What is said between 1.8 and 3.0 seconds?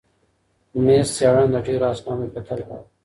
اسنادو کتل غواړي.